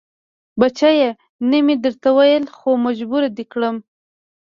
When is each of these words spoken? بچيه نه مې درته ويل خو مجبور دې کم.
بچيه 0.59 1.09
نه 1.49 1.59
مې 1.65 1.75
درته 1.83 2.09
ويل 2.17 2.45
خو 2.57 2.69
مجبور 2.85 3.23
دې 3.37 3.45
کم. 3.51 3.75